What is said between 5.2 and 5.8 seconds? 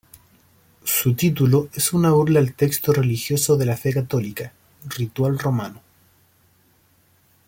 Romano.